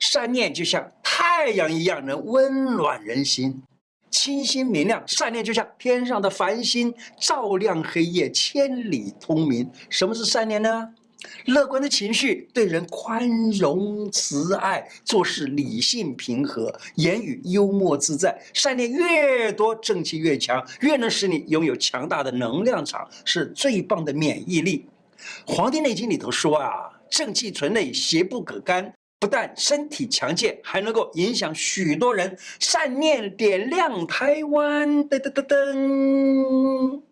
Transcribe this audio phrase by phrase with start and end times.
[0.00, 3.62] 善念就像太阳一样，能温暖人心，
[4.10, 5.02] 清新明亮。
[5.06, 9.70] 善念就像天上的繁星，照亮黑夜，千里通明。
[9.88, 10.88] 什么是善念呢？
[11.44, 18.40] 乐观的情绪，对人宽容慈爱，做事理性平和，言语幽默自在。
[18.54, 24.86] 善念越多，正气越强，越能使你拥有强大的能量场，是最棒的免疫力。
[25.54, 28.90] 《黄帝内经》里头说啊，正气存内，邪不可干。
[29.20, 32.38] 不但身体强健，还能够影响许多人。
[32.58, 37.09] 善念点亮台湾，噔噔噔噔。